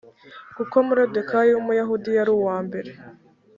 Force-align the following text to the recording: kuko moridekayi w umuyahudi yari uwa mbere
kuko 0.55 0.75
moridekayi 0.87 1.49
w 1.53 1.59
umuyahudi 1.63 2.09
yari 2.17 2.31
uwa 2.37 2.57
mbere 2.65 2.91